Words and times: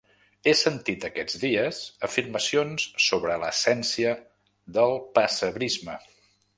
He 0.45 0.53
sentit 0.61 1.05
aquests 1.09 1.37
dies 1.43 1.81
afirmacions 2.09 2.87
sobre 3.09 3.37
l’essència 3.45 4.19
del 4.79 5.01
pessebrisme. 5.21 6.05